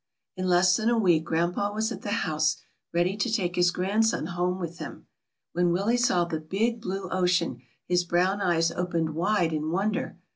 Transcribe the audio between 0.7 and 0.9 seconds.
than